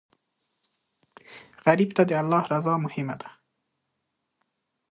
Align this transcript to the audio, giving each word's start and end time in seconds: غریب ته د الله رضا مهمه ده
غریب 1.65 1.89
ته 1.97 2.03
د 2.09 2.11
الله 2.21 2.43
رضا 2.53 2.73
مهمه 2.85 3.15
ده 3.21 3.29